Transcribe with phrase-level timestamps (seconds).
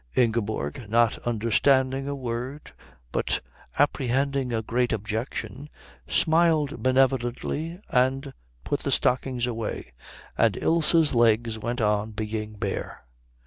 [0.15, 2.73] Ingeborg, not understanding a word
[3.11, 3.39] but
[3.77, 5.69] apprehending a great objection,
[6.07, 8.33] smiled benevolently and
[8.63, 9.93] put the stockings away,
[10.35, 13.05] and Ilse's legs went on being bare.